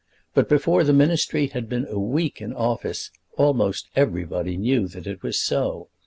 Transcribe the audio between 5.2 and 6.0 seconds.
was so.